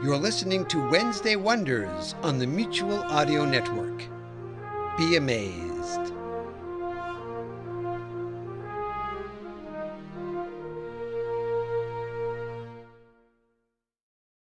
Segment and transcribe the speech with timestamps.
[0.00, 3.98] You're listening to Wednesday Wonders on the Mutual Audio Network.
[4.96, 6.12] Be amazed.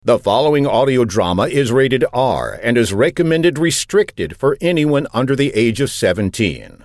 [0.03, 5.55] The following audio drama is rated R and is recommended restricted for anyone under the
[5.55, 6.83] age of 17.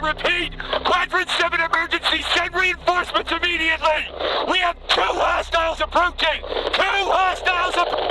[0.00, 0.56] repeat!
[0.84, 4.06] Quadrant 7 emergency, send reinforcements immediately!
[4.48, 6.40] We have two hostiles approaching!
[6.72, 8.07] Two hostiles approaching!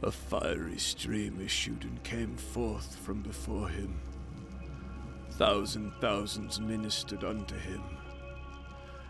[0.00, 4.00] A fiery stream issued and came forth from before him.
[5.32, 7.82] Thousand thousands ministered unto him,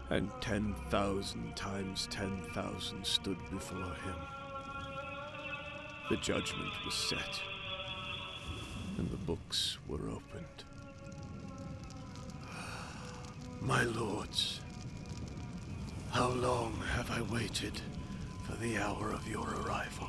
[0.09, 4.17] and ten thousand times ten thousand stood before him.
[6.09, 7.41] The judgment was set,
[8.97, 10.65] and the books were opened.
[13.61, 14.61] My lords,
[16.13, 17.79] how long have I waited
[18.45, 20.09] for the hour of your arrival?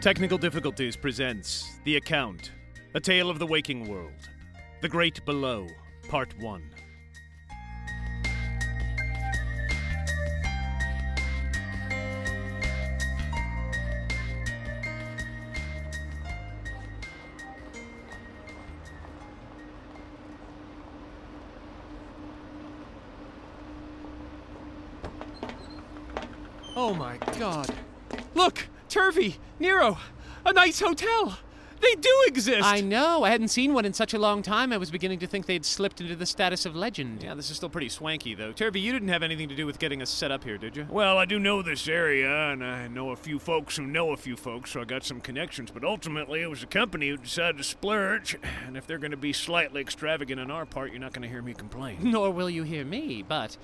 [0.00, 2.52] Technical Difficulties presents The Account
[2.94, 4.30] A Tale of the Waking World.
[4.80, 5.66] The Great Below,
[6.08, 6.62] Part 1.
[29.60, 29.98] Nero!
[30.46, 31.38] A nice hotel!
[31.82, 32.64] They do exist!
[32.64, 33.24] I know.
[33.24, 34.72] I hadn't seen one in such a long time.
[34.72, 37.22] I was beginning to think they'd slipped into the status of legend.
[37.22, 38.52] Yeah, this is still pretty swanky, though.
[38.52, 40.86] Turvey, you didn't have anything to do with getting us set up here, did you?
[40.90, 44.16] Well, I do know this area, and I know a few folks who know a
[44.16, 45.70] few folks, so I got some connections.
[45.70, 48.38] But ultimately, it was the company who decided to splurge.
[48.66, 51.28] And if they're going to be slightly extravagant on our part, you're not going to
[51.28, 51.98] hear me complain.
[52.02, 53.58] Nor will you hear me, but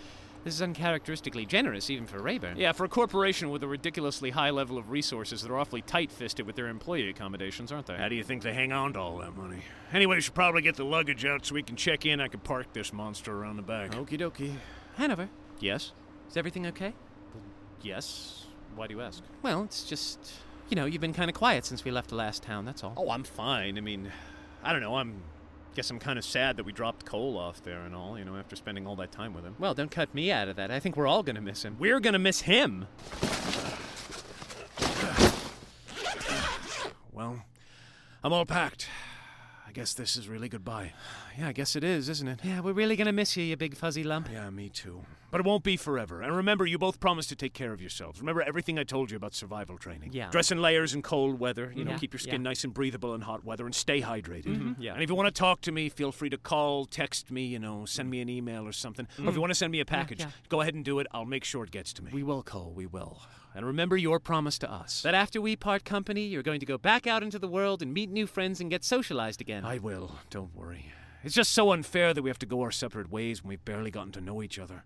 [0.46, 2.56] this is uncharacteristically generous even for Rayburn.
[2.56, 6.46] Yeah, for a corporation with a ridiculously high level of resources, they're awfully tight fisted
[6.46, 7.96] with their employee accommodations, aren't they?
[7.96, 9.58] How do you think they hang on to all that money?
[9.92, 12.20] Anyway, we should probably get the luggage out so we can check in.
[12.20, 13.90] I can park this monster around the back.
[13.90, 14.54] Okie dokie.
[14.96, 15.28] Hanover,
[15.58, 15.90] Yes?
[16.30, 16.94] is everything okay?
[17.82, 18.46] Yes?
[18.76, 19.24] Why do you ask?
[19.42, 20.18] Well, it's just.
[20.68, 22.94] You know, you've been kind of quiet since we left the last town, that's all.
[22.96, 23.78] Oh, I'm fine.
[23.78, 24.12] I mean,
[24.62, 24.94] I don't know.
[24.96, 25.22] I'm
[25.76, 28.36] guess I'm kind of sad that we dropped Cole off there and all, you know,
[28.36, 29.54] after spending all that time with him.
[29.58, 30.70] Well, don't cut me out of that.
[30.70, 31.76] I think we're all going to miss him.
[31.78, 32.86] We're going to miss him!
[37.12, 37.42] Well,
[38.24, 38.88] I'm all packed.
[39.76, 40.94] I guess this is really goodbye.
[41.38, 42.40] Yeah, I guess it is, isn't it?
[42.42, 44.30] Yeah, we're really gonna miss you, you big fuzzy lump.
[44.32, 45.04] Yeah, me too.
[45.30, 46.22] But it won't be forever.
[46.22, 48.20] And remember, you both promised to take care of yourselves.
[48.20, 50.14] Remember everything I told you about survival training.
[50.14, 50.30] Yeah.
[50.30, 51.74] Dress in layers in cold weather.
[51.76, 52.48] You know, Yeah, keep your skin yeah.
[52.48, 54.46] nice and breathable in hot weather, and stay hydrated.
[54.46, 54.80] Mm-hmm.
[54.80, 54.94] Yeah.
[54.94, 57.44] And if you want to talk to me, feel free to call, text me.
[57.44, 59.06] You know, send me an email or something.
[59.18, 59.40] Or if you mm.
[59.40, 60.30] want to send me a package, yeah.
[60.48, 61.06] go ahead and do it.
[61.12, 62.12] I'll make sure it gets to me.
[62.14, 63.20] We will, Cole, we will.
[63.56, 65.00] And remember your promise to us.
[65.00, 67.94] That after we part company, you're going to go back out into the world and
[67.94, 69.64] meet new friends and get socialized again.
[69.64, 70.16] I will.
[70.28, 70.92] Don't worry.
[71.24, 73.90] It's just so unfair that we have to go our separate ways when we've barely
[73.90, 74.84] gotten to know each other.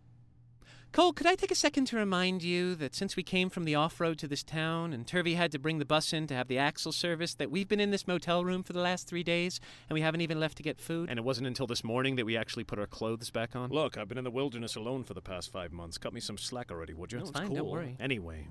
[0.92, 3.76] Cole, could I take a second to remind you that since we came from the
[3.76, 6.48] off road to this town and Turvey had to bring the bus in to have
[6.48, 9.60] the axle service, that we've been in this motel room for the last three days
[9.88, 11.08] and we haven't even left to get food?
[11.08, 13.70] And it wasn't until this morning that we actually put our clothes back on.
[13.70, 15.96] Look, I've been in the wilderness alone for the past five months.
[15.96, 17.18] Cut me some slack already, would you?
[17.18, 17.96] No, it's fine, don't worry.
[18.00, 18.48] Anyway,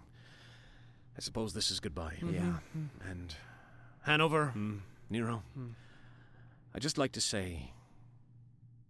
[1.17, 2.19] I suppose this is goodbye.
[2.21, 2.35] Mm-hmm.
[2.35, 2.41] Yeah.
[2.41, 3.09] Mm-hmm.
[3.11, 3.35] And
[4.03, 4.79] Hanover, mm.
[5.09, 5.71] Nero, mm.
[6.73, 7.73] I'd just like to say,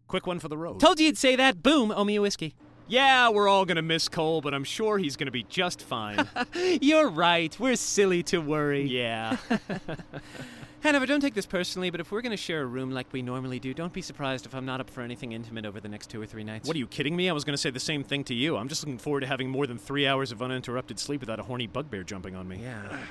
[0.07, 0.79] quick one for the road.
[0.79, 1.63] Told you you'd say that.
[1.63, 2.53] Boom, owe me a whiskey.
[2.89, 6.27] Yeah, we're all gonna miss Cole, but I'm sure he's gonna be just fine.
[6.81, 7.57] You're right.
[7.59, 8.83] We're silly to worry.
[8.85, 9.37] yeah.
[10.81, 13.21] Hanover, don't take this personally, but if we're going to share a room like we
[13.21, 16.09] normally do, don't be surprised if I'm not up for anything intimate over the next
[16.09, 16.69] two or three nights.
[16.69, 17.29] What are you kidding me?
[17.29, 18.55] I was gonna say the same thing to you.
[18.55, 21.43] I'm just looking forward to having more than three hours of uninterrupted sleep without a
[21.43, 22.59] horny bugbear jumping on me.
[22.61, 22.97] Yeah.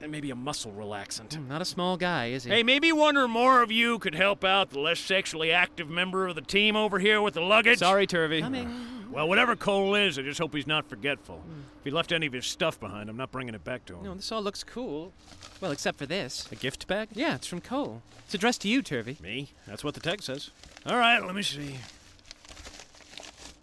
[0.00, 1.34] And maybe a muscle relaxant.
[1.34, 2.50] Hmm, Not a small guy, is he?
[2.50, 6.28] Hey, maybe one or more of you could help out the less sexually active member
[6.28, 7.78] of the team over here with the luggage.
[7.80, 8.40] Sorry, Turvey.
[8.40, 8.70] Coming.
[9.10, 11.42] Well, whatever Cole is, I just hope he's not forgetful.
[11.78, 14.04] If he left any of his stuff behind, I'm not bringing it back to him.
[14.04, 15.12] No, this all looks cool.
[15.60, 16.46] Well, except for this.
[16.52, 17.08] A gift bag?
[17.14, 18.02] Yeah, it's from Cole.
[18.26, 19.16] It's addressed to you, Turvey.
[19.22, 19.50] Me?
[19.66, 20.50] That's what the text says.
[20.86, 21.76] All right, let me see.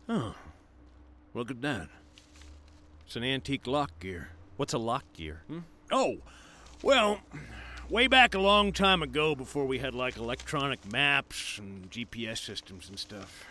[0.09, 0.35] Oh,
[1.33, 1.87] look at that.
[3.05, 4.29] It's an antique lock gear.
[4.57, 5.43] What's a lock gear?
[5.91, 6.17] Oh,
[6.81, 7.19] well,
[7.89, 12.89] way back a long time ago, before we had like electronic maps and GPS systems
[12.89, 13.45] and stuff,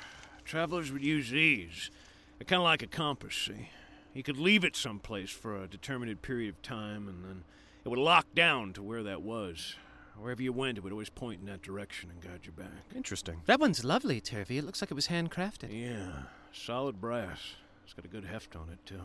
[0.44, 1.90] travelers would use these.
[2.38, 3.70] They're kind of like a compass, see?
[4.12, 7.44] You could leave it someplace for a determined period of time, and then
[7.84, 9.76] it would lock down to where that was.
[10.16, 12.68] Wherever you went, it would always point in that direction and guide you back.
[12.94, 13.42] Interesting.
[13.46, 14.58] That one's lovely, Turvey.
[14.58, 15.70] It looks like it was handcrafted.
[15.72, 17.54] Yeah, solid brass.
[17.84, 19.00] It's got a good heft on it, too.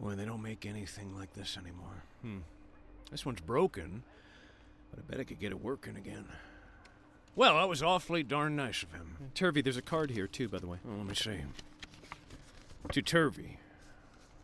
[0.00, 2.02] Boy, they don't make anything like this anymore.
[2.22, 2.38] Hmm.
[3.10, 4.02] This one's broken,
[4.90, 6.26] but I bet I could get it working again.
[7.34, 9.30] Well, that was awfully darn nice of him.
[9.34, 10.78] Turvey, there's a card here, too, by the way.
[10.84, 11.38] Well, let me see.
[12.92, 13.58] To Turvey,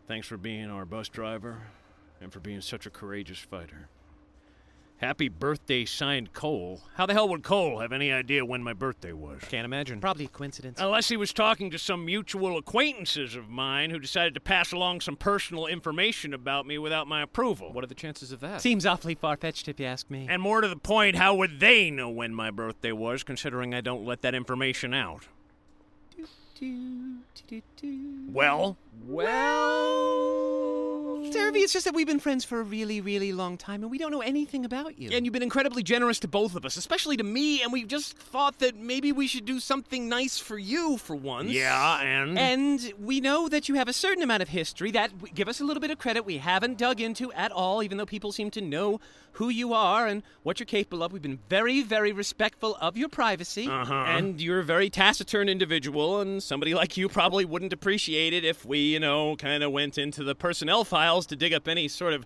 [0.07, 1.63] thanks for being our bus driver
[2.21, 3.87] and for being such a courageous fighter.
[5.03, 6.79] Happy birthday, signed Cole.
[6.95, 9.41] How the hell would Cole have any idea when my birthday was?
[9.49, 9.99] Can't imagine.
[9.99, 10.79] Probably a coincidence.
[10.79, 15.01] Unless he was talking to some mutual acquaintances of mine who decided to pass along
[15.01, 17.73] some personal information about me without my approval.
[17.73, 18.61] What are the chances of that?
[18.61, 20.25] Seems awfully far fetched, if you ask me.
[20.29, 23.81] And more to the point, how would they know when my birthday was, considering I
[23.81, 25.27] don't let that information out?
[28.31, 30.02] Well, Well,
[31.53, 33.99] Turvey, it's just that we've been friends for a really, really long time, and we
[33.99, 35.11] don't know anything about you.
[35.11, 38.17] And you've been incredibly generous to both of us, especially to me, and we just
[38.17, 41.51] thought that maybe we should do something nice for you for once.
[41.51, 42.39] yeah, and.
[42.39, 45.63] And we know that you have a certain amount of history that, give us a
[45.63, 48.61] little bit of credit, we haven't dug into at all, even though people seem to
[48.61, 48.99] know
[49.33, 51.11] who you are and what you're capable of.
[51.11, 53.67] We've been very, very respectful of your privacy.
[53.67, 53.93] Uh-huh.
[53.93, 58.65] And you're a very taciturn individual, and somebody like you probably wouldn't appreciate it if
[58.65, 62.13] we, you know, kind of went into the personnel files to dig up any sort
[62.13, 62.25] of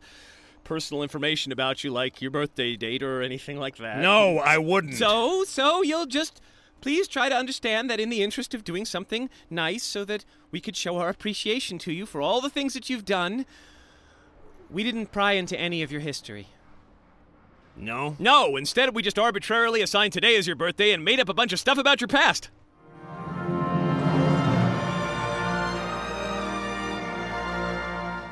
[0.64, 4.00] personal information about you, like your birthday date or anything like that.
[4.00, 4.96] no, I wouldn't.
[4.96, 6.42] So, so you'll just
[6.82, 10.60] please try to understand that in the interest of doing something nice so that we
[10.62, 13.46] could show our appreciation to you for all the things that you've done,
[14.70, 16.48] We didn't pry into any of your history.
[17.76, 18.16] No?
[18.20, 21.54] no, instead we just arbitrarily assigned today as your birthday and made up a bunch
[21.54, 22.50] of stuff about your past.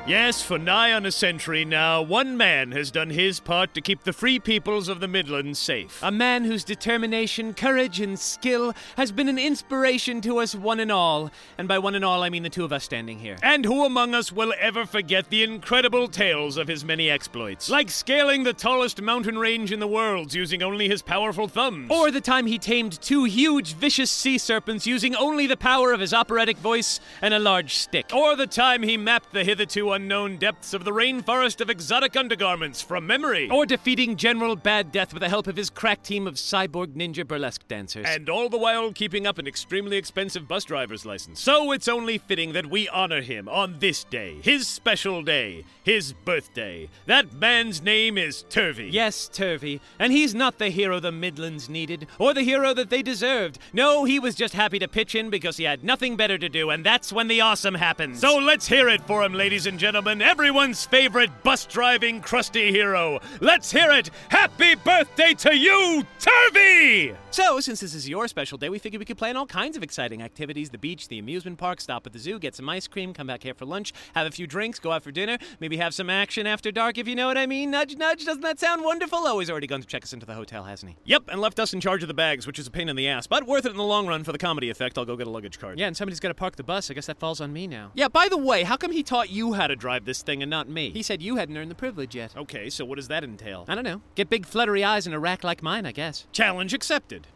[0.06, 4.04] Yes, for nigh on a century now, one man has done his part to keep
[4.04, 6.00] the free peoples of the Midlands safe.
[6.00, 10.92] A man whose determination, courage, and skill has been an inspiration to us one and
[10.92, 11.32] all.
[11.58, 13.36] And by one and all, I mean the two of us standing here.
[13.42, 17.68] And who among us will ever forget the incredible tales of his many exploits?
[17.68, 21.90] Like scaling the tallest mountain range in the world using only his powerful thumbs.
[21.90, 25.98] Or the time he tamed two huge, vicious sea serpents using only the power of
[25.98, 28.14] his operatic voice and a large stick.
[28.14, 32.82] Or the time he mapped the hitherto unknown depths of the rainforest of exotic undergarments
[32.82, 33.48] from memory.
[33.50, 37.26] Or defeating General Bad Death with the help of his crack team of cyborg ninja
[37.26, 38.04] burlesque dancers.
[38.06, 41.40] And all the while keeping up an extremely expensive bus driver's license.
[41.40, 46.12] So it's only fitting that we honor him on this day, his special day, his
[46.12, 46.90] birthday.
[47.06, 48.90] That man's name is Turvey.
[48.92, 49.80] Yes, Turvey.
[49.98, 53.58] And he's not the hero the Midlands needed, or the hero that they deserved.
[53.72, 56.68] No, he was just happy to pitch in because he had nothing better to do,
[56.68, 58.20] and that's when the awesome happens.
[58.20, 59.85] So let's hear it for him, ladies and gentlemen.
[59.86, 63.20] Gentlemen, everyone's favorite bus driving crusty hero.
[63.40, 64.10] Let's hear it.
[64.30, 67.14] Happy birthday to you, Turvey!
[67.30, 69.84] So, since this is your special day, we figured we could plan all kinds of
[69.84, 73.14] exciting activities the beach, the amusement park, stop at the zoo, get some ice cream,
[73.14, 75.94] come back here for lunch, have a few drinks, go out for dinner, maybe have
[75.94, 77.70] some action after dark, if you know what I mean.
[77.70, 78.24] Nudge, nudge.
[78.24, 79.18] Doesn't that sound wonderful?
[79.18, 80.96] Oh, he's already gone to check us into the hotel, hasn't he?
[81.04, 83.06] Yep, and left us in charge of the bags, which is a pain in the
[83.06, 84.98] ass, but worth it in the long run for the comedy effect.
[84.98, 85.78] I'll go get a luggage card.
[85.78, 86.90] Yeah, and somebody's got to park the bus.
[86.90, 87.92] I guess that falls on me now.
[87.94, 90.50] Yeah, by the way, how come he taught you how to drive this thing and
[90.50, 90.90] not me?
[90.90, 92.36] He said you hadn't earned the privilege yet.
[92.36, 93.64] Okay, so what does that entail?
[93.68, 94.00] I don't know.
[94.14, 96.26] Get big fluttery eyes and a rack like mine, I guess.
[96.32, 97.26] Challenge accepted.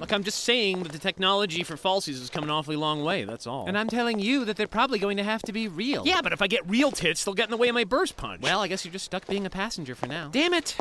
[0.00, 3.24] Look, I'm just saying that the technology for falsies has come an awfully long way,
[3.24, 3.66] that's all.
[3.66, 6.02] And I'm telling you that they're probably going to have to be real.
[6.06, 8.16] Yeah, but if I get real tits, they'll get in the way of my burst
[8.18, 8.42] punch.
[8.42, 10.28] Well, I guess you're just stuck being a passenger for now.
[10.30, 10.76] damn it.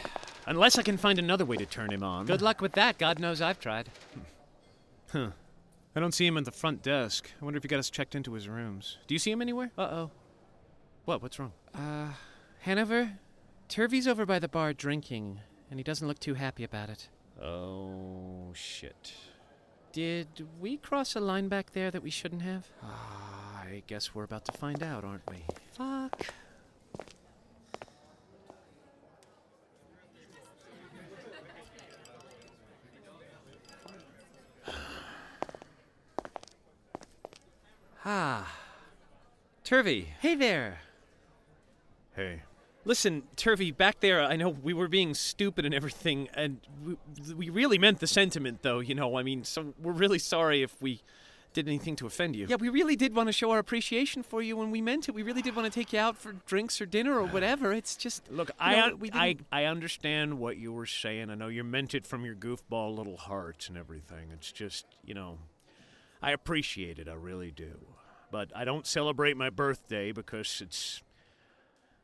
[0.46, 2.26] Unless I can find another way to turn him on.
[2.26, 2.98] Good luck with that.
[2.98, 3.88] God knows I've tried.
[4.14, 4.20] Hmm.
[5.14, 5.30] Huh.
[5.96, 7.30] I don't see him at the front desk.
[7.40, 8.98] I wonder if he got us checked into his rooms.
[9.06, 9.72] Do you see him anywhere?
[9.78, 10.12] Uh oh.
[11.06, 11.22] What?
[11.22, 11.54] What's wrong?
[11.74, 12.14] Uh,
[12.62, 13.20] Hanover?
[13.70, 15.40] Turvey's over by the bar drinking,
[15.70, 17.10] and he doesn't look too happy about it.
[17.42, 19.14] Oh, shit.
[19.92, 20.28] Did
[20.60, 22.68] we cross a line back there that we shouldn't have?
[22.82, 25.44] Ah, I guess we're about to find out, aren't we?
[25.78, 26.26] Fuck.
[38.06, 38.52] Ah.
[39.64, 40.10] Turvey.
[40.20, 40.80] Hey there.
[42.16, 42.42] Hey.
[42.86, 46.98] Listen, Turvey, back there, I know we were being stupid and everything, and we,
[47.34, 49.16] we really meant the sentiment, though, you know.
[49.16, 51.02] I mean, so we're really sorry if we
[51.54, 52.46] did anything to offend you.
[52.50, 55.16] Yeah, we really did want to show our appreciation for you when we meant it.
[55.16, 57.72] We really did want to take you out for drinks or dinner or whatever.
[57.72, 58.30] It's just.
[58.30, 61.30] Look, I, know, un- we I I understand what you were saying.
[61.30, 64.30] I know you meant it from your goofball little hearts and everything.
[64.34, 65.38] It's just, you know,
[66.24, 67.08] I appreciate it.
[67.08, 67.74] I really do.
[68.32, 71.04] But I don't celebrate my birthday because it's.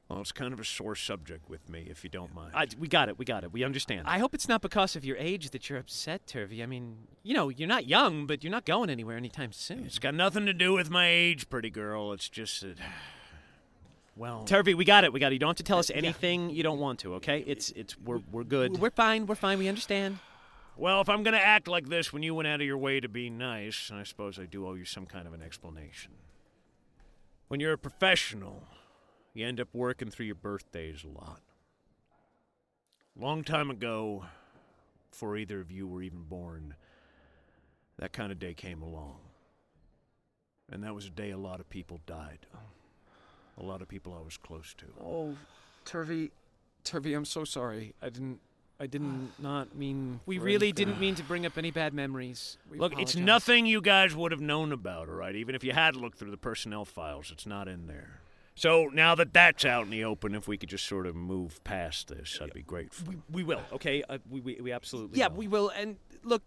[0.10, 2.52] Well, it's kind of a sore subject with me, if you don't mind.
[2.56, 3.20] I, we got it.
[3.20, 3.54] We got it.
[3.54, 4.08] We understand.
[4.08, 6.64] I hope it's not because of your age that you're upset, Turvey.
[6.64, 9.86] I mean, you know, you're not young, but you're not going anywhere anytime soon.
[9.86, 12.12] It's got nothing to do with my age, pretty girl.
[12.14, 12.78] It's just that.
[14.16, 15.14] Well, Turvey, we got it.
[15.14, 15.36] We got it.
[15.36, 17.14] You don't have to tell us anything you don't want to.
[17.14, 17.42] Okay?
[17.48, 18.78] It's it's we're we're good.
[18.78, 19.26] We're fine.
[19.26, 19.58] We're fine.
[19.60, 20.20] We understand.
[20.80, 23.00] Well, if I'm going to act like this when you went out of your way
[23.02, 26.14] to be nice, I suppose I do owe you some kind of an explanation.
[27.50, 28.64] When you're a professional,
[29.34, 31.42] you end up working through your birthdays a lot.
[33.20, 34.24] Long time ago,
[35.12, 36.76] before either of you were even born,
[37.98, 39.18] that kind of day came along.
[40.72, 42.46] And that was a day a lot of people died.
[43.58, 44.86] A lot of people I was close to.
[45.04, 45.36] Oh,
[45.84, 46.32] Turvey,
[46.86, 47.94] Turvey, I'm so sorry.
[48.02, 48.40] I didn't.
[48.80, 50.20] I didn't not mean.
[50.26, 52.58] We really didn't mean to bring up any bad memories.
[52.70, 53.26] We Look, it's apologize.
[53.26, 55.36] nothing you guys would have known about, all right?
[55.36, 58.22] Even if you had looked through the personnel files, it's not in there.
[58.56, 61.64] So now that that's out in the open, if we could just sort of move
[61.64, 63.08] past this, I'd be grateful.
[63.08, 63.62] We, we will.
[63.72, 64.04] Okay.
[64.10, 65.18] Uh, we, we we absolutely.
[65.18, 65.70] Yeah, we will.
[65.70, 66.44] And look,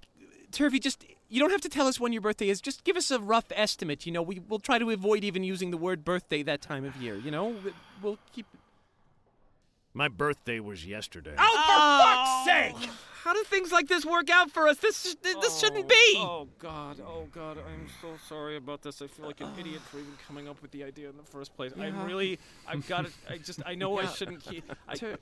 [0.50, 2.60] Turvey, just you don't have to tell us when your birthday is.
[2.60, 4.04] Just give us a rough estimate.
[4.04, 6.94] You know, we will try to avoid even using the word birthday that time of
[6.96, 7.16] year.
[7.16, 7.56] You know,
[8.02, 8.44] we'll keep.
[9.94, 11.34] My birthday was yesterday.
[11.38, 12.80] Oh, for fuck's oh.
[12.80, 12.90] sake!
[13.22, 14.78] How do things like this work out for us?
[14.78, 16.14] This this oh, shouldn't be.
[16.16, 17.00] Oh God!
[17.00, 17.58] Oh God!
[17.58, 19.02] I'm so sorry about this.
[19.02, 21.54] I feel like an idiot for even coming up with the idea in the first
[21.54, 21.72] place.
[21.76, 21.84] Yeah.
[21.84, 22.38] I'm really.
[22.66, 23.12] I've got it.
[23.28, 23.60] I just.
[23.66, 24.64] I know I shouldn't keep.
[24.88, 25.18] I, Tur-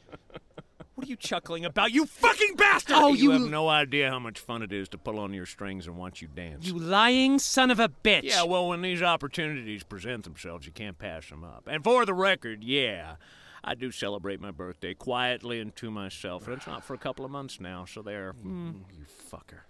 [0.95, 2.97] What are you chuckling about, you fucking bastard?
[2.99, 5.47] Oh, you you- have no idea how much fun it is to pull on your
[5.47, 6.67] strings and watch you dance.
[6.67, 8.25] You lying son of a bitch!
[8.25, 11.67] Yeah, well, when these opportunities present themselves, you can't pass them up.
[11.67, 13.17] And for the record, yeah,
[13.63, 17.25] I do celebrate my birthday quietly and to myself, and it's not for a couple
[17.25, 18.33] of months now, so there.
[18.33, 18.69] Hmm.
[18.71, 19.61] Mm, you fucker.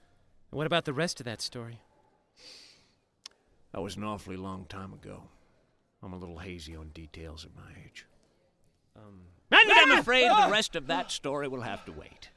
[0.51, 1.81] What about the rest of that story?
[3.73, 5.25] That was an awfully long time ago.
[6.03, 8.07] I'm a little hazy on details at my age.
[8.97, 9.21] Um,
[9.51, 12.31] And I'm afraid the rest of that story will have to wait.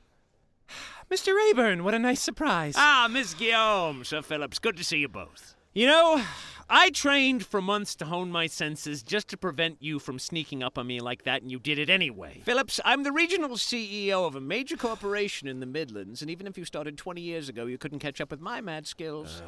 [1.12, 1.36] Mr.
[1.36, 2.76] Rayburn, what a nice surprise.
[2.78, 5.56] Ah, Miss Guillaume, Sir Phillips, good to see you both.
[5.76, 6.24] You know,
[6.70, 10.78] I trained for months to hone my senses just to prevent you from sneaking up
[10.78, 12.44] on me like that, and you did it anyway.
[12.46, 16.60] Phillips, I'm the regional CEO of a major corporation in the Midlands, and even if
[16.60, 19.42] you started 20 years ago, you couldn't catch up with my mad skills.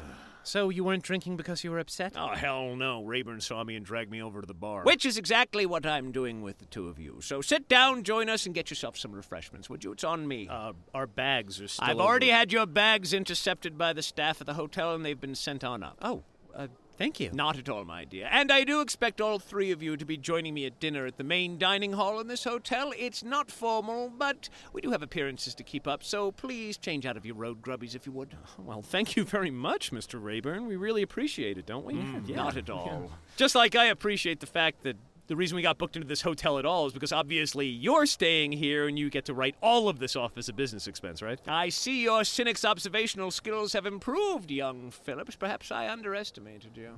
[0.46, 2.12] So you weren't drinking because you were upset?
[2.16, 3.02] Oh, hell no.
[3.04, 4.82] Rayburn saw me and dragged me over to the bar.
[4.84, 7.20] Which is exactly what I'm doing with the two of you.
[7.20, 9.92] So sit down, join us, and get yourself some refreshments, would you?
[9.92, 10.48] It's on me.
[10.48, 14.40] Uh, our bags are still I've over- already had your bags intercepted by the staff
[14.40, 15.98] at the hotel, and they've been sent on up.
[16.00, 16.22] Oh,
[16.54, 17.30] uh, thank you.
[17.32, 18.28] Not at all, my dear.
[18.30, 21.16] And I do expect all three of you to be joining me at dinner at
[21.16, 22.92] the main dining hall in this hotel.
[22.98, 27.16] It's not formal, but we do have appearances to keep up, so please change out
[27.16, 28.36] of your road grubbies if you would.
[28.58, 30.22] Well, thank you very much, Mr.
[30.22, 30.66] Rayburn.
[30.66, 31.94] We really appreciate it, don't we?
[31.94, 33.10] Mm, Not at all.
[33.36, 36.58] Just like I appreciate the fact that the reason we got booked into this hotel
[36.58, 39.98] at all is because obviously you're staying here and you get to write all of
[39.98, 41.38] this off as a business expense, right?
[41.46, 45.36] I see your cynic's observational skills have improved, young Phillips.
[45.36, 46.90] Perhaps I underestimated you.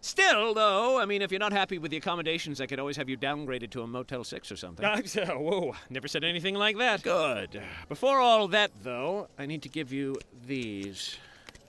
[0.00, 3.08] Still, though, I mean, if you're not happy with the accommodations, I could always have
[3.08, 4.84] you downgraded to a Motel 6 or something.
[5.18, 7.02] Uh, whoa, never said anything like that.
[7.02, 7.60] Good.
[7.88, 11.16] Before all that, though, I need to give you these.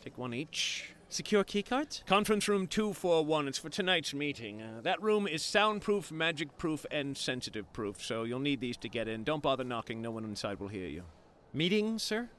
[0.04, 0.92] Take one each.
[1.12, 2.06] Secure keycards?
[2.06, 3.48] Conference room 241.
[3.48, 4.62] It's for tonight's meeting.
[4.62, 8.88] Uh, that room is soundproof, magic proof, and sensitive proof, so you'll need these to
[8.88, 9.24] get in.
[9.24, 11.04] Don't bother knocking, no one inside will hear you.
[11.52, 12.30] Meeting, sir?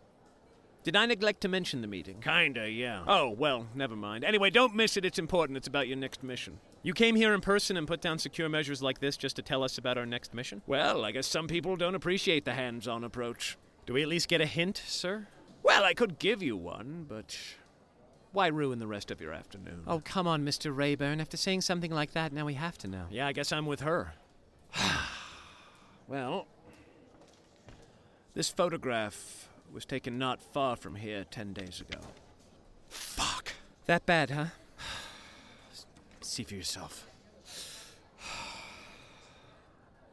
[0.85, 2.21] Did I neglect to mention the meeting?
[2.21, 3.03] Kinda, yeah.
[3.09, 4.25] Oh, well, never mind.
[4.25, 5.05] Anyway, don't miss it.
[5.05, 5.57] It's important.
[5.57, 6.61] It's about your next mission.
[6.85, 9.65] You came here in person and put down secure measures like this just to tell
[9.65, 10.63] us about our next mission?
[10.67, 13.59] Well, I guess some people don't appreciate the hands on approach.
[13.85, 15.27] Do we at least get a hint, sir?
[15.63, 17.37] Well, I could give you one, but
[18.33, 19.83] why ruin the rest of your afternoon?
[19.87, 20.75] Oh, come on, Mr.
[20.75, 21.21] Rayburn.
[21.21, 23.07] After saying something like that, now we have to know.
[23.11, 24.15] Yeah, I guess I'm with her.
[26.09, 26.47] well,
[28.35, 32.01] this photograph was taken not far from here ten days ago.
[32.89, 33.53] Fuck.
[33.87, 34.47] That bad, huh?
[36.21, 37.07] See for yourself.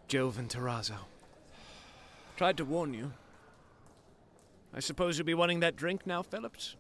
[0.08, 0.98] Jove and Terrazzo.
[2.36, 3.14] Tried to warn you.
[4.74, 6.76] I suppose you'll be wanting that drink now, Phillips?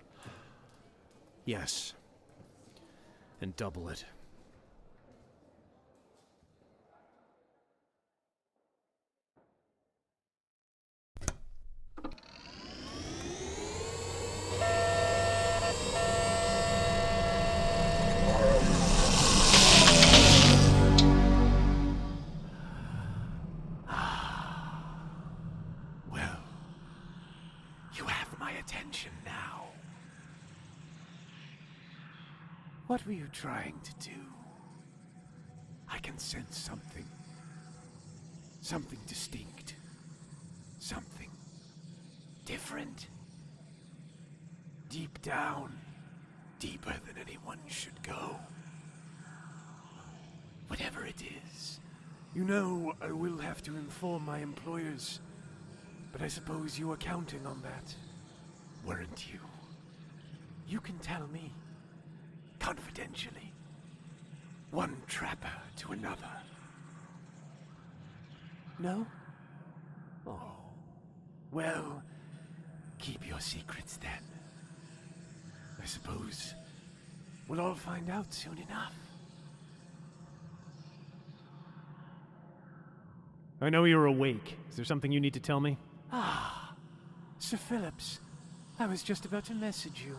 [1.48, 1.94] Yes.
[3.40, 4.04] And double it.
[33.38, 34.20] Trying to do?
[35.88, 37.06] I can sense something.
[38.62, 39.76] Something distinct.
[40.80, 41.30] Something
[42.46, 43.08] different.
[44.90, 45.78] Deep down,
[46.60, 48.38] deeper than anyone should go.
[50.68, 51.80] Whatever it is.
[52.34, 55.20] You know, I will have to inform my employers,
[56.12, 57.94] but I suppose you were counting on that,
[58.84, 59.40] weren't you?
[60.68, 61.54] You can tell me,
[62.60, 63.54] confidentially,
[64.72, 66.30] one trapper to another.
[68.80, 69.06] No?
[70.26, 70.52] Oh.
[71.52, 72.04] Well,
[73.00, 74.24] keep your secrets then.
[75.82, 76.54] I suppose
[77.48, 78.94] we'll all find out soon enough.
[83.62, 84.58] I know you're awake.
[84.70, 85.78] Is there something you need to tell me?
[86.12, 86.76] Ah,
[87.40, 88.20] Sir Phillips,
[88.80, 90.16] I was just about to message you.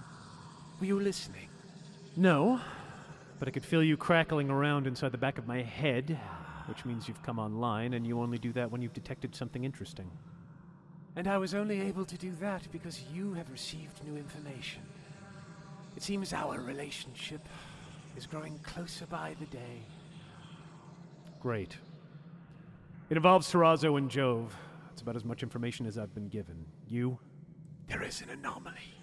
[0.81, 1.48] Were you listening?
[2.19, 2.61] No,
[3.39, 6.19] but I could feel you crackling around inside the back of my head,
[6.67, 10.11] which means you've come online, and you only do that when you've detected something interesting.
[11.15, 14.83] And I was only able to do that because you have received new information.
[15.97, 17.49] It seems our relationship
[18.17, 19.83] is growing closer by the day.
[21.39, 21.77] Great.
[23.11, 24.57] It involves Terrazzo and Jove.
[24.89, 26.65] That's about as much information as I've been given.
[26.89, 27.21] You?
[27.87, 28.97] There is an anomaly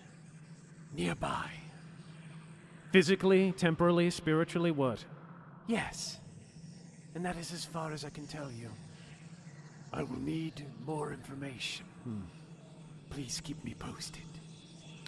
[0.94, 1.50] nearby.
[2.96, 5.04] Physically, temporally, spiritually, what?
[5.68, 6.18] Yes,
[7.14, 8.70] and that is as far as I can tell you.
[9.92, 11.86] I will need more information.
[12.06, 12.22] Hmm.
[13.10, 14.24] Please keep me posted.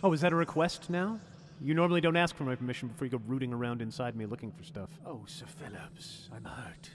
[0.03, 1.17] Oh, is that a request now?
[1.61, 4.51] You normally don't ask for my permission before you go rooting around inside me looking
[4.51, 4.89] for stuff.
[5.05, 6.89] Oh, Sir Phillips, I'm hurt.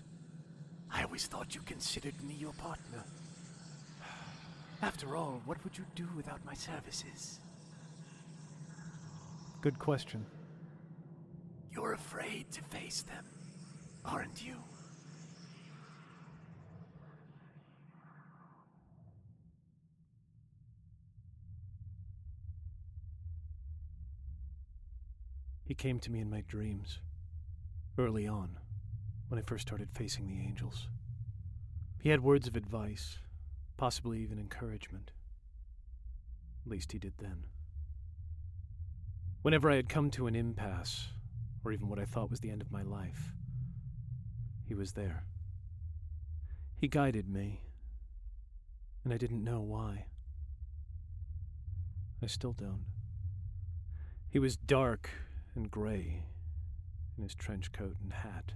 [0.93, 3.03] I always thought you considered me your partner.
[4.83, 7.39] After all, what would you do without my services?
[9.63, 10.27] Good question.
[11.75, 13.25] You're afraid to face them,
[14.05, 14.55] aren't you?
[25.65, 26.99] He came to me in my dreams,
[27.97, 28.59] early on,
[29.29, 30.89] when I first started facing the angels.
[32.03, 33.17] He had words of advice,
[33.79, 35.13] possibly even encouragement.
[36.67, 37.45] At least he did then.
[39.41, 41.09] Whenever I had come to an impasse,
[41.65, 43.33] or even what I thought was the end of my life,
[44.65, 45.25] he was there.
[46.77, 47.61] He guided me,
[49.05, 50.07] and I didn't know why.
[52.23, 52.85] I still don't.
[54.29, 55.11] He was dark
[55.55, 56.25] and gray
[57.17, 58.53] in his trench coat and hat,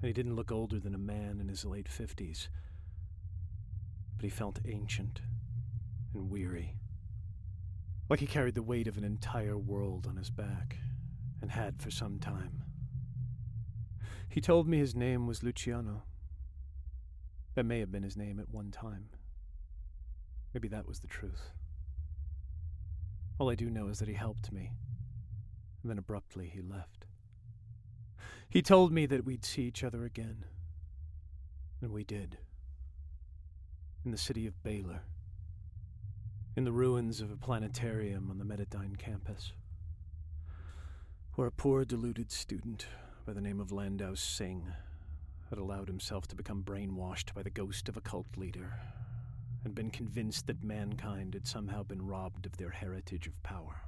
[0.00, 2.48] and he didn't look older than a man in his late fifties,
[4.16, 5.20] but he felt ancient
[6.14, 6.76] and weary,
[8.08, 10.78] like he carried the weight of an entire world on his back,
[11.42, 12.62] and had for some time.
[14.28, 16.04] He told me his name was Luciano.
[17.54, 19.10] That may have been his name at one time.
[20.54, 21.50] Maybe that was the truth.
[23.38, 24.70] All I do know is that he helped me,
[25.82, 27.04] and then abruptly he left.
[28.48, 30.44] He told me that we'd see each other again,
[31.80, 32.38] and we did.
[34.04, 35.02] In the city of Baylor,
[36.56, 39.52] in the ruins of a planetarium on the Metadyne campus,
[41.34, 42.86] where a poor deluded student
[43.24, 44.66] by the name of Landau Singh
[45.48, 48.74] had allowed himself to become brainwashed by the ghost of a cult leader
[49.64, 53.80] and been convinced that mankind had somehow been robbed of their heritage of power.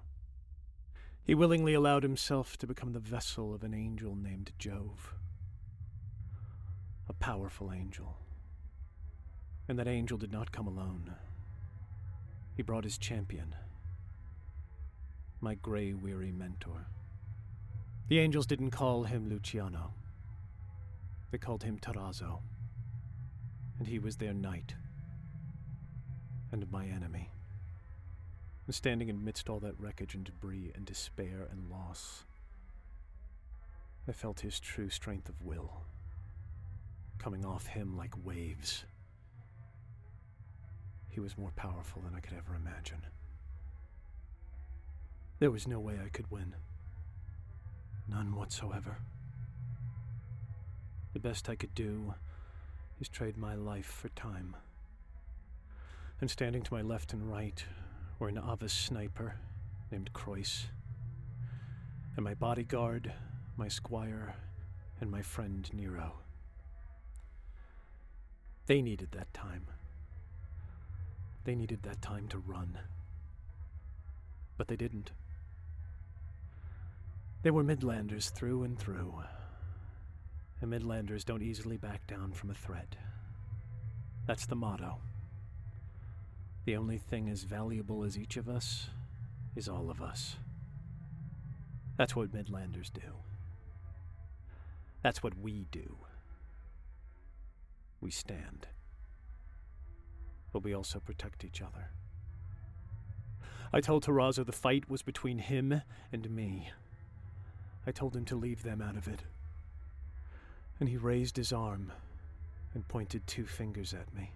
[1.23, 5.15] He willingly allowed himself to become the vessel of an angel named Jove.
[7.11, 8.17] A powerful angel.
[9.69, 11.13] And that angel did not come alone.
[12.57, 13.55] He brought his champion,
[15.43, 16.87] my gray, weary mentor.
[18.09, 19.95] The angels didn't call him Luciano.
[21.31, 22.41] They called him Terrazzo.
[23.79, 24.75] And he was their knight
[26.53, 27.31] and my enemy.
[28.67, 32.25] And standing amidst all that wreckage and debris and despair and loss,
[34.07, 35.83] I felt his true strength of will
[37.25, 38.85] coming off him like waves.
[41.09, 43.01] He was more powerful than I could ever imagine.
[45.39, 46.55] There was no way I could win.
[48.09, 48.99] None whatsoever.
[51.13, 52.15] The best I could do
[53.01, 54.57] is trade my life for time
[56.21, 57.65] and standing to my left and right
[58.19, 59.35] were an Avis sniper
[59.91, 60.67] named Croyce,
[62.17, 63.13] and my bodyguard,
[63.57, 64.35] my squire,
[65.01, 66.15] and my friend Nero.
[68.67, 69.67] They needed that time.
[71.45, 72.79] They needed that time to run.
[74.57, 75.11] But they didn't.
[77.45, 79.13] They were Midlanders through and through.
[80.63, 82.97] And Midlanders don't easily back down from a threat.
[84.27, 84.97] That's the motto.
[86.65, 88.89] The only thing as valuable as each of us
[89.55, 90.37] is all of us.
[91.99, 93.13] That's what Midlanders do.
[95.03, 95.99] That's what we do.
[98.01, 98.69] We stand.
[100.51, 101.91] But we also protect each other.
[103.71, 106.71] I told Terrazzo the fight was between him and me.
[107.87, 109.21] I told him to leave them out of it.
[110.81, 111.93] And he raised his arm
[112.75, 114.33] and pointed two fingers at me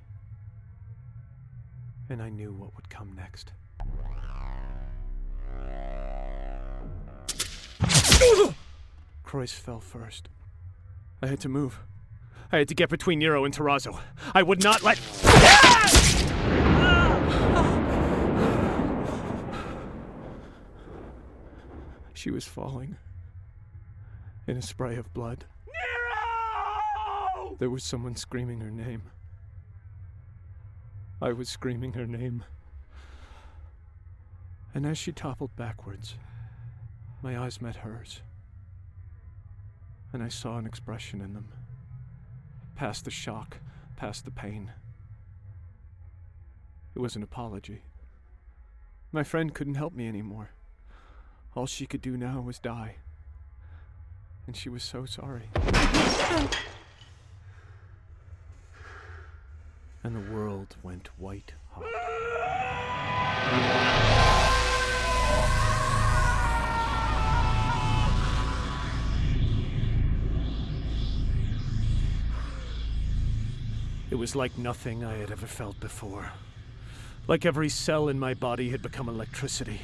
[2.10, 3.52] and I knew what would come next.
[9.24, 10.28] Croyce fell first.
[11.22, 11.80] I had to move.
[12.50, 14.00] I had to get between Nero and Terrazzo.
[14.34, 14.98] I would not let.
[22.14, 22.96] She was falling
[24.48, 25.44] in a spray of blood.
[25.66, 27.56] Nero!
[27.58, 29.02] There was someone screaming her name.
[31.20, 32.44] I was screaming her name.
[34.74, 36.14] And as she toppled backwards,
[37.22, 38.22] my eyes met hers.
[40.14, 41.48] And I saw an expression in them.
[42.74, 43.58] Past the shock,
[43.96, 44.72] past the pain.
[46.94, 47.82] It was an apology.
[49.12, 50.50] My friend couldn't help me anymore.
[51.54, 52.96] All she could do now was die.
[54.48, 55.50] And she was so sorry
[60.08, 61.84] and the world went white hot.
[74.10, 76.32] It was like nothing I had ever felt before.
[77.26, 79.82] Like every cell in my body had become electricity,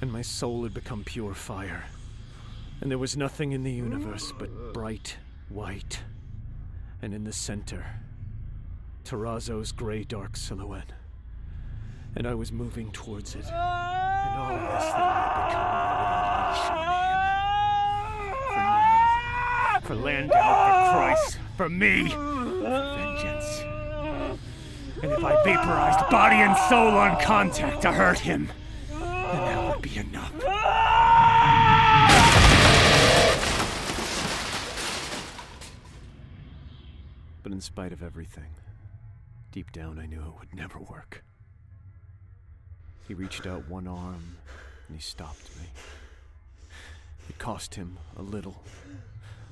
[0.00, 1.84] and my soul had become pure fire
[2.82, 5.16] and there was nothing in the universe but bright
[5.48, 6.00] white.
[7.00, 7.86] And in the center,
[9.04, 10.90] Terrazzo's gray dark silhouette.
[12.16, 13.44] And I was moving towards it.
[13.44, 13.54] And
[14.36, 16.70] all this that I had become I would unleash
[19.68, 19.86] on him.
[19.86, 22.62] For, Landau, for Croyce, for me, for
[22.96, 23.62] vengeance.
[25.04, 28.50] And if I vaporized body and soul on contact to hurt him,
[28.90, 30.32] then that would be enough.
[37.42, 38.50] But in spite of everything,
[39.50, 41.24] deep down I knew it would never work.
[43.08, 44.36] He reached out one arm
[44.86, 45.66] and he stopped me.
[47.28, 48.62] It cost him a little.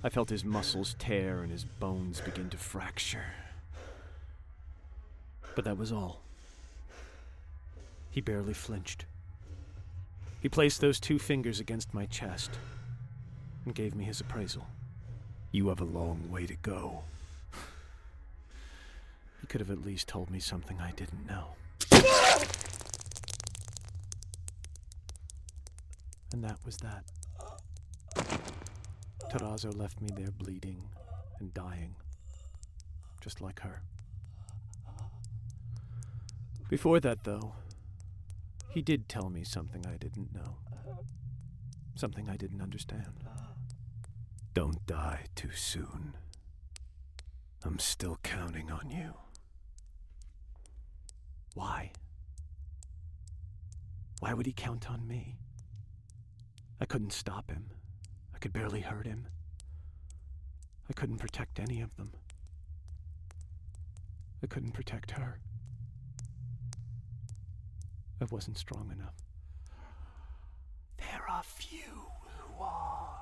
[0.03, 3.35] I felt his muscles tear and his bones begin to fracture.
[5.55, 6.23] But that was all.
[8.11, 9.05] He barely flinched.
[10.41, 12.51] He placed those two fingers against my chest
[13.65, 14.67] and gave me his appraisal.
[15.53, 17.03] You have a long way to go.
[19.51, 21.57] Could have at least told me something I didn't know.
[26.33, 27.03] And that was that.
[29.29, 30.81] Terrazzo left me there bleeding
[31.41, 31.97] and dying,
[33.21, 33.83] just like her.
[36.69, 37.55] Before that, though,
[38.69, 40.59] he did tell me something I didn't know.
[41.97, 43.25] Something I didn't understand.
[44.55, 46.15] Don't die too soon.
[47.65, 49.15] I'm still counting on you.
[51.55, 51.93] Why?
[54.21, 55.37] Why would he count on me?
[56.81, 57.71] I couldn't stop him.
[58.35, 59.27] I could barely hurt him.
[60.89, 62.13] I couldn't protect any of them.
[64.43, 65.39] I couldn't protect her.
[68.21, 69.15] I wasn't strong enough.
[70.99, 72.07] There are few
[72.39, 73.21] who are.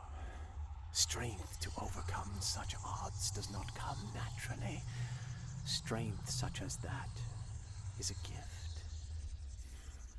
[0.93, 4.83] Strength to overcome such odds does not come naturally.
[5.65, 7.09] Strength such as that
[7.99, 8.83] is a gift.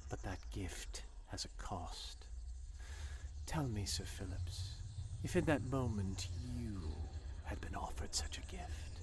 [0.10, 2.26] But that gift has a cost.
[3.46, 4.74] Tell me, Sir Phillips,
[5.24, 6.82] if in that moment you
[7.46, 9.00] had been offered such a gift,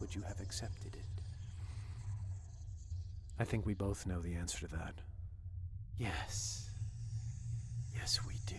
[0.00, 1.22] would you have accepted it?
[3.38, 4.94] I think we both know the answer to that.
[5.98, 6.70] Yes.
[7.94, 8.56] Yes, we do.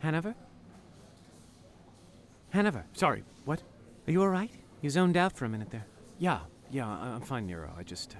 [0.00, 0.34] Hanover?
[2.50, 3.62] Hanover, sorry, what?
[4.06, 4.50] Are you alright?
[4.80, 5.86] You zoned out for a minute there.
[6.18, 7.72] Yeah, yeah, I- I'm fine, Nero.
[7.76, 8.14] I just.
[8.14, 8.18] Uh,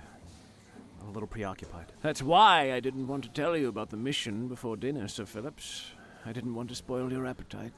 [1.01, 1.87] I'm a little preoccupied.
[2.03, 5.93] That's why I didn't want to tell you about the mission before dinner, Sir Phillips.
[6.27, 7.73] I didn't want to spoil your appetite.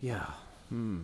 [0.00, 0.26] Yeah.
[0.68, 1.00] Hmm.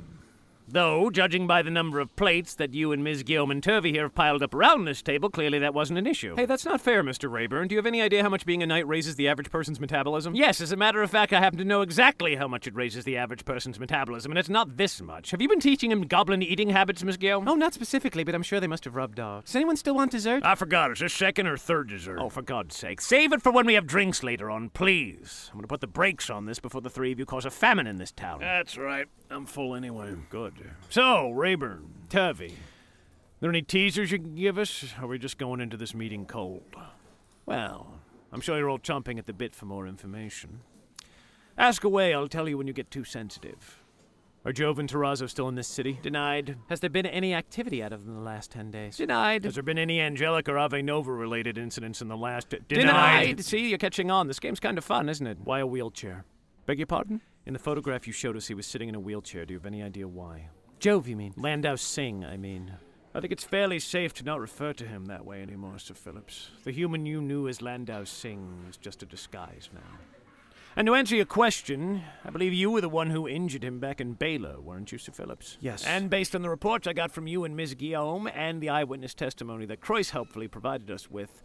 [0.72, 3.24] Though, judging by the number of plates that you and Ms.
[3.24, 6.36] Guillaume and Turvey here have piled up around this table, clearly that wasn't an issue.
[6.36, 7.28] Hey, that's not fair, Mr.
[7.28, 7.66] Rayburn.
[7.66, 10.36] Do you have any idea how much being a knight raises the average person's metabolism?
[10.36, 13.04] Yes, as a matter of fact, I happen to know exactly how much it raises
[13.04, 15.32] the average person's metabolism, and it's not this much.
[15.32, 17.48] Have you been teaching him goblin eating habits, Miss Guillaume?
[17.48, 19.46] Oh, not specifically, but I'm sure they must have rubbed off.
[19.46, 20.44] Does anyone still want dessert?
[20.44, 20.92] I forgot.
[20.92, 22.18] Is this second or third dessert?
[22.20, 23.00] Oh, for God's sake.
[23.00, 25.48] Save it for when we have drinks later on, please.
[25.50, 27.50] I'm going to put the brakes on this before the three of you cause a
[27.50, 28.38] famine in this town.
[28.38, 29.06] That's right.
[29.30, 30.14] I'm full anyway.
[30.28, 30.59] Good.
[30.88, 32.54] So, Rayburn, Turvey,
[33.40, 34.84] there any teasers you can give us?
[34.98, 36.62] Or are we just going into this meeting cold?
[37.46, 37.94] Well,
[38.32, 40.60] I'm sure you're all chomping at the bit for more information.
[41.56, 43.80] Ask away, I'll tell you when you get too sensitive.
[44.42, 45.98] Are Jove and Terrazzo still in this city?
[46.00, 46.56] Denied.
[46.70, 48.96] Has there been any activity out of them in the last ten days?
[48.96, 49.44] Denied.
[49.44, 52.48] Has there been any Angelic or Ave Nova related incidents in the last.
[52.48, 52.66] Denied.
[52.68, 53.44] Denied.
[53.44, 54.28] See, you're catching on.
[54.28, 55.38] This game's kind of fun, isn't it?
[55.44, 56.24] Why a wheelchair?
[56.64, 57.20] Beg your pardon?
[57.46, 59.44] In the photograph you showed us, he was sitting in a wheelchair.
[59.46, 60.48] Do you have any idea why?
[60.78, 61.34] Jove, you mean?
[61.36, 62.72] Landau Singh, I mean.
[63.14, 66.50] I think it's fairly safe to not refer to him that way anymore, Sir Phillips.
[66.64, 69.98] The human you knew as Landau Singh is just a disguise now.
[70.76, 74.00] And to answer your question, I believe you were the one who injured him back
[74.00, 75.58] in Baylor, weren't you, Sir Phillips?
[75.60, 75.84] Yes.
[75.84, 77.74] And based on the reports I got from you and Ms.
[77.74, 81.42] Guillaume and the eyewitness testimony that Croyce helpfully provided us with,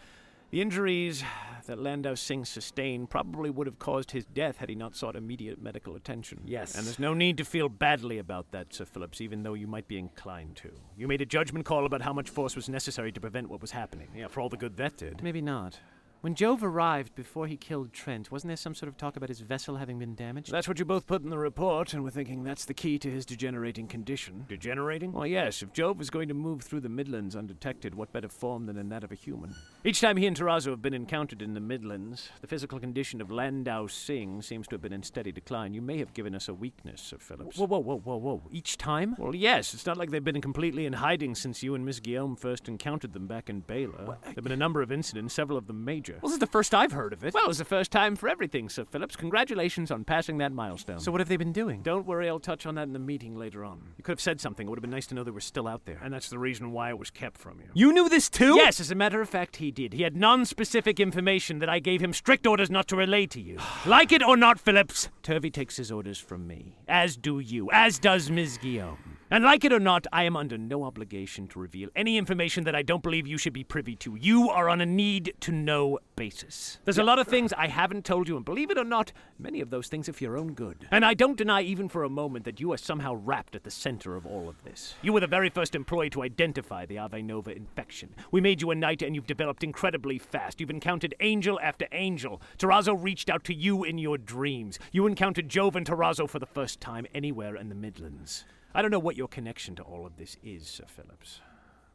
[0.55, 1.21] the injuries
[1.65, 5.61] that Landau Singh sustained probably would have caused his death had he not sought immediate
[5.61, 6.39] medical attention.
[6.45, 6.75] Yes.
[6.75, 9.89] And there's no need to feel badly about that, Sir Phillips, even though you might
[9.89, 10.71] be inclined to.
[10.95, 13.71] You made a judgment call about how much force was necessary to prevent what was
[13.71, 14.07] happening.
[14.15, 15.21] Yeah, for all the good that did.
[15.21, 15.77] Maybe not.
[16.25, 19.41] When Jove arrived before he killed Trent, wasn't there some sort of talk about his
[19.41, 20.51] vessel having been damaged?
[20.51, 23.11] That's what you both put in the report, and we're thinking that's the key to
[23.11, 24.43] his degenerating condition.
[24.49, 25.11] Degenerating?
[25.11, 28.65] Well, yes, if Jove is going to move through the Midlands undetected, what better form
[28.65, 29.53] than in that of a human?
[29.83, 33.29] Each time he and Terrazzo have been encountered in the Midlands, the physical condition of
[33.29, 35.75] Landau Singh seems to have been in steady decline.
[35.75, 37.55] You may have given us a weakness, Sir Phillips.
[37.55, 38.41] Whoa, whoa, whoa, whoa, whoa.
[38.49, 39.15] Each time?
[39.19, 39.75] Well, yes.
[39.75, 43.13] It's not like they've been completely in hiding since you and Miss Guillaume first encountered
[43.13, 44.01] them back in Baylor.
[44.01, 46.14] Uh, there have been a number of incidents, several of them major.
[46.21, 47.33] Well, this is the first I've heard of it.
[47.33, 49.15] Well, it's the first time for everything, Sir Phillips.
[49.15, 50.99] Congratulations on passing that milestone.
[50.99, 51.81] So what have they been doing?
[51.81, 53.81] Don't worry, I'll touch on that in the meeting later on.
[53.97, 54.67] You could have said something.
[54.67, 55.99] It would have been nice to know they were still out there.
[56.03, 57.67] And that's the reason why it was kept from you.
[57.73, 58.55] You knew this too?
[58.55, 59.93] Yes, as a matter of fact, he did.
[59.93, 63.57] He had non-specific information that I gave him strict orders not to relay to you.
[63.85, 66.77] like it or not, Phillips, Turvey takes his orders from me.
[66.87, 67.69] As do you.
[67.71, 68.57] As does Ms.
[68.57, 69.14] Guillaume.
[69.31, 72.75] And like it or not, I am under no obligation to reveal any information that
[72.75, 74.15] I don't believe you should be privy to.
[74.15, 76.77] You are on a need to know basis.
[76.83, 79.61] There's a lot of things I haven't told you, and believe it or not, many
[79.61, 80.87] of those things are for your own good.
[80.91, 83.71] And I don't deny even for a moment that you are somehow wrapped at the
[83.71, 84.93] center of all of this.
[85.01, 88.13] You were the very first employee to identify the Ave Nova infection.
[88.29, 90.61] We made you a knight, and you've developed incredibly fast.
[90.61, 92.43] You've encountered angel after angel.
[92.59, 94.77] Terrazzo reached out to you in your dreams.
[94.91, 98.45] You encountered Jove and Terrazzo for the first time anywhere in the Midlands.
[98.75, 101.39] I don't know what your connection to all of this is, Sir Phillips.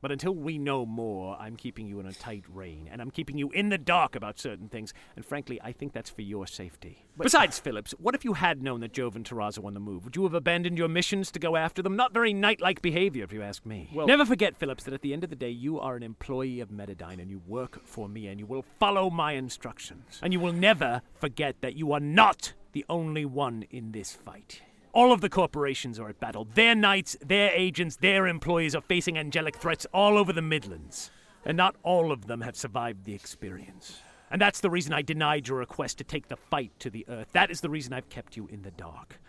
[0.00, 3.36] But until we know more, I'm keeping you in a tight rein, and I'm keeping
[3.36, 7.04] you in the dark about certain things, and frankly, I think that's for your safety.
[7.18, 10.06] Besides, Phillips, what if you had known that Jove and Terrazzo were on the move?
[10.06, 11.96] Would you have abandoned your missions to go after them?
[11.96, 13.90] Not very knight-like behavior, if you ask me.
[13.92, 16.60] Well- Never forget, Phillips, that at the end of the day, you are an employee
[16.60, 20.18] of Metadyne, and you work for me, and you will follow my instructions.
[20.22, 24.62] And you will never forget that you are not the only one in this fight.
[24.92, 26.48] All of the corporations are at battle.
[26.54, 31.10] Their knights, their agents, their employees are facing angelic threats all over the Midlands.
[31.44, 34.00] And not all of them have survived the experience.
[34.30, 37.28] And that's the reason I denied your request to take the fight to the earth.
[37.32, 39.20] That is the reason I've kept you in the dark.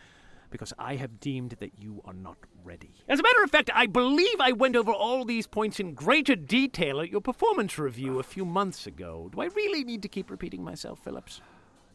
[0.49, 2.91] Because I have deemed that you are not ready.
[3.07, 6.35] As a matter of fact, I believe I went over all these points in greater
[6.35, 9.29] detail at your performance review a few months ago.
[9.31, 11.39] Do I really need to keep repeating myself, Phillips?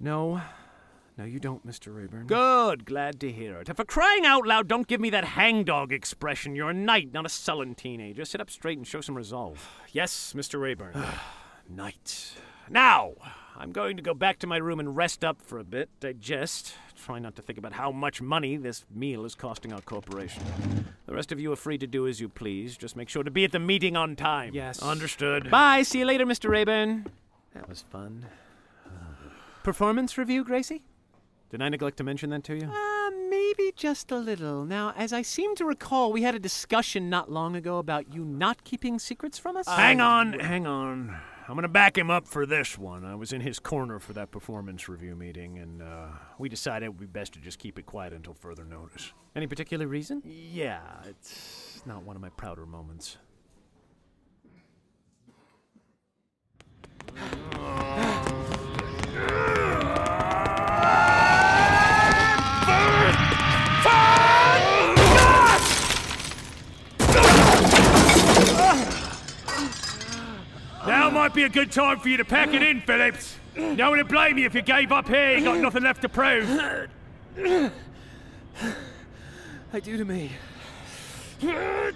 [0.00, 0.40] No.
[1.18, 1.94] No, you don't, Mr.
[1.94, 2.26] Rayburn.
[2.26, 3.74] Good, glad to hear it.
[3.74, 6.54] For crying out loud, don't give me that hangdog expression.
[6.54, 8.26] You're a knight, not a sullen teenager.
[8.26, 9.66] Sit up straight and show some resolve.
[9.92, 10.60] Yes, Mr.
[10.60, 10.94] Rayburn.
[11.68, 12.34] Knight.
[12.68, 13.14] now,
[13.56, 16.74] I'm going to go back to my room and rest up for a bit, digest,
[17.02, 20.42] try not to think about how much money this meal is costing our corporation.
[21.06, 22.76] The rest of you are free to do as you please.
[22.76, 24.52] Just make sure to be at the meeting on time.
[24.52, 24.82] Yes.
[24.82, 25.50] Understood.
[25.50, 25.82] Bye.
[25.82, 26.50] See you later, Mr.
[26.50, 27.06] Rayburn.
[27.54, 28.26] That was fun.
[29.62, 30.82] Performance review, Gracie?
[31.50, 32.68] Did I neglect to mention that to you?
[32.68, 34.64] Uh, maybe just a little.
[34.64, 38.24] Now, as I seem to recall, we had a discussion not long ago about you
[38.24, 39.68] not keeping secrets from us.
[39.68, 41.16] Hang on, hang on.
[41.48, 43.04] I'm going to back him up for this one.
[43.04, 46.88] I was in his corner for that performance review meeting, and uh, we decided it
[46.88, 49.12] would be best to just keep it quiet until further notice.
[49.36, 50.22] Any particular reason?
[50.24, 53.18] Yeah, it's not one of my prouder moments.
[71.26, 73.34] Might be a good time for you to pack it in, Phillips.
[73.56, 75.36] No one to blame you if you gave up here.
[75.36, 76.48] You got nothing left to prove.
[79.72, 80.30] I do to me.
[81.40, 81.92] Fair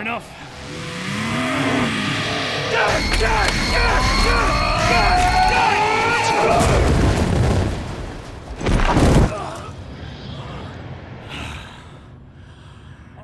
[0.00, 0.28] enough.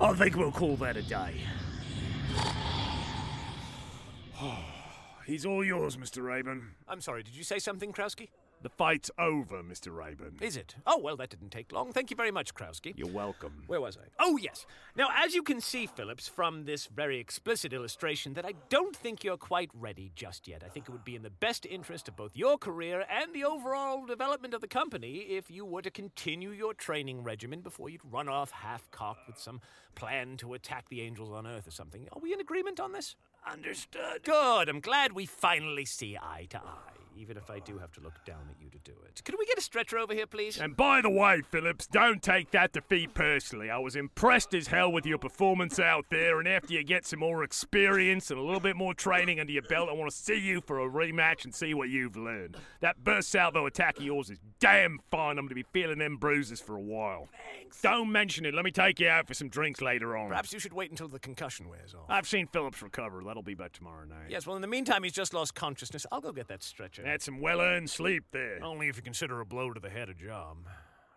[0.01, 1.41] I think we'll call that a day.
[5.27, 6.22] He's all yours, Mr.
[6.22, 6.75] Rayburn.
[6.88, 8.29] I'm sorry, did you say something, Krowski?
[8.62, 9.94] The fight's over, Mr.
[9.94, 10.38] Rayburn.
[10.40, 10.77] Is it?
[10.87, 11.92] Oh, well, that didn't take long.
[11.92, 12.94] Thank you very much, Krowski.
[12.96, 13.64] You're welcome.
[13.66, 14.09] Where was I?
[14.18, 14.66] Oh, yes.
[14.96, 19.22] Now, as you can see, Phillips, from this very explicit illustration, that I don't think
[19.22, 20.62] you're quite ready just yet.
[20.64, 23.44] I think it would be in the best interest of both your career and the
[23.44, 28.11] overall development of the company if you were to continue your training regimen before you'd
[28.11, 29.61] run off half cocked with some
[29.94, 32.09] plan to attack the angels on Earth or something.
[32.12, 33.16] Are we in agreement on this?
[33.51, 34.25] Understood.
[34.25, 34.69] Good.
[34.69, 38.25] I'm glad we finally see eye to eye, even if I do have to look
[38.25, 39.23] down at you to do it.
[39.25, 40.59] Could we get a stretcher over here, please?
[40.61, 43.71] And by the way, Phillips, don't take that defeat personally.
[43.71, 47.21] I was impressed as hell with your performance out there, and after you get some
[47.21, 50.39] more experience and a little bit more training under your belt, I want to see
[50.39, 52.57] you for a rematch and see what you've learned.
[52.81, 55.39] That burst salvo attack of yours is damn fine.
[55.39, 57.29] I'm going to be feeling them bruises for a while.
[57.61, 57.81] Thanks.
[57.81, 58.55] Don't mention it.
[58.55, 60.29] Let me take you out for some drinks later on.
[60.29, 62.07] Perhaps you should wait until the concussion wears off.
[62.09, 63.23] I've seen Phillips recover.
[63.25, 64.31] That'll be by tomorrow night.
[64.31, 66.07] Yes, well, in the meantime, he's just lost consciousness.
[66.13, 67.03] I'll go get that stretcher.
[67.07, 68.59] Had some well earned sleep there.
[68.62, 70.57] Only if you consider a blow to the head a job.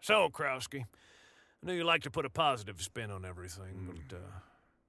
[0.02, 4.22] So, Krowski, I know you like to put a positive spin on everything, but uh,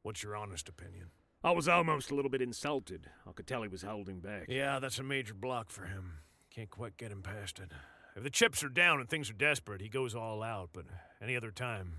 [0.02, 1.06] what's your honest opinion?
[1.42, 3.06] I was almost a little bit insulted.
[3.26, 4.44] I could tell he was holding back.
[4.48, 6.18] Yeah, that's a major block for him.
[6.54, 7.72] Can't quite get him past it.
[8.14, 10.84] If the chips are down and things are desperate, he goes all out, but
[11.22, 11.94] any other time,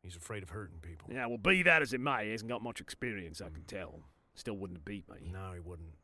[0.00, 1.08] he's afraid of hurting people.
[1.12, 3.98] Yeah, well, be that as it may, he hasn't got much experience, I can tell.
[4.36, 5.28] Still wouldn't have beat me.
[5.32, 5.96] No, he wouldn't.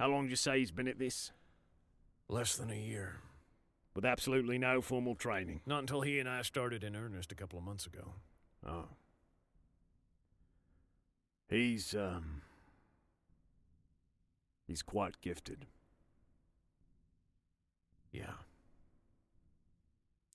[0.00, 1.30] How long do you say he's been at this?
[2.30, 3.16] Less than a year.
[3.92, 5.62] With absolutely no formal training.
[5.66, 8.14] Not until he and I started in earnest a couple of months ago.
[8.64, 8.84] Oh.
[11.48, 12.42] He's, um.
[14.68, 15.66] He's quite gifted.
[18.12, 18.34] Yeah.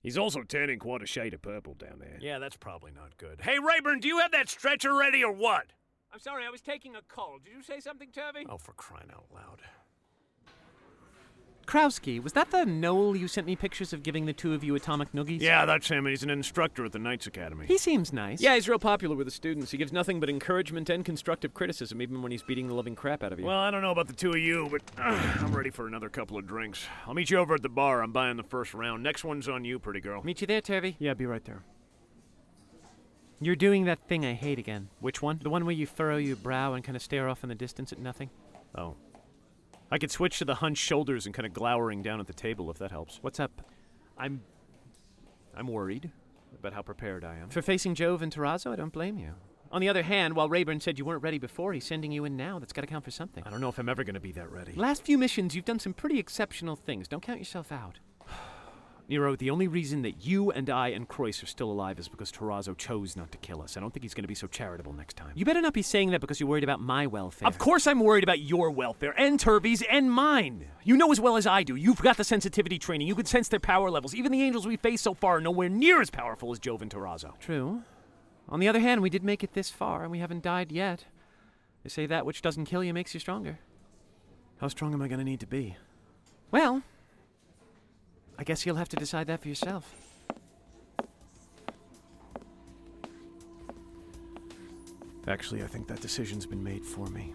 [0.02, 2.18] He's also turning quite a shade of purple down there.
[2.20, 3.39] Yeah, that's probably not good.
[3.39, 5.68] Hey, Rayburn, do you have that stretcher ready or what?
[6.12, 7.38] I'm sorry, I was taking a call.
[7.41, 8.46] Did you say something, Turvey?
[8.50, 9.62] Oh, for crying out loud.
[11.66, 14.76] Krowski, was that the Noel you sent me pictures of giving the two of you
[14.76, 15.41] atomic noogies?
[15.41, 16.05] Yeah, that's him.
[16.05, 17.66] He's an instructor at the Knights Academy.
[17.66, 18.41] He seems nice.
[18.41, 19.72] Yeah, he's real popular with the students.
[19.72, 23.24] He gives nothing but encouragement and constructive criticism, even when he's beating the living crap
[23.24, 23.45] out of you.
[23.45, 25.03] Well, I don't know about the two of you, but uh,
[25.39, 26.86] I'm ready for another couple of drinks.
[27.07, 28.03] I'll meet you over at the bar.
[28.03, 29.03] I'm buying the first round.
[29.03, 30.24] Next one's on you, pretty girl.
[30.24, 30.95] Meet you there, Turvey.
[30.99, 31.63] Yeah, be right there.
[33.41, 34.89] You're doing that thing I hate again.
[34.99, 35.39] Which one?
[35.43, 37.91] The one where you furrow your brow and kind of stare off in the distance
[37.91, 38.30] at nothing?
[38.76, 38.95] Oh.
[39.92, 42.70] I could switch to the hunched shoulders and kind of glowering down at the table
[42.72, 43.20] if that helps.
[43.22, 43.62] What's up?
[44.18, 44.42] I'm.
[45.56, 46.12] I'm worried
[46.60, 47.50] about how prepared I am.
[47.50, 49.36] For facing Jove and Terrazzo, I don't blame you.
[49.72, 52.38] On the other hand, while Rayburn said you weren't ready before, he's sending you in
[52.38, 52.60] now.
[52.60, 53.44] That's got to count for something.
[53.46, 54.74] I don't know if I'm ever going to be that ready.
[54.74, 57.08] Last few missions, you've done some pretty exceptional things.
[57.08, 58.00] Don't count yourself out.
[59.08, 62.32] Nero, the only reason that you and I and Croyce are still alive is because
[62.32, 63.78] Terrazzo chose not to kill us.
[63.78, 65.32] I don't think he's going to be so charitable next time.
[65.36, 67.47] You better not be saying that because you're worried about my welfare.
[67.47, 70.66] Of course I'm worried about your welfare, and Turvey's, and mine.
[70.84, 71.76] You know as well as I do.
[71.76, 73.08] You've got the sensitivity training.
[73.08, 74.16] You can sense their power levels.
[74.16, 76.89] Even the angels we face so far are nowhere near as powerful as Jove and
[76.91, 77.38] Terrazzo.
[77.39, 77.84] True.
[78.49, 81.06] On the other hand, we did make it this far, and we haven't died yet.
[81.84, 83.60] They say that which doesn't kill you makes you stronger.
[84.60, 85.78] How strong am I going to need to be?
[86.49, 86.82] Well,
[88.38, 89.94] I guess you'll have to decide that for yourself.
[95.28, 97.34] Actually, I think that decision's been made for me.